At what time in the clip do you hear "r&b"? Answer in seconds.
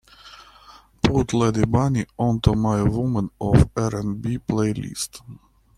3.77-4.39